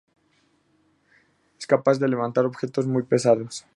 Es 1.59 1.67
capaz 1.67 1.99
de 1.99 2.07
levantar 2.07 2.47
objetos 2.47 2.87
muy 2.87 3.03
pesados. 3.03 3.67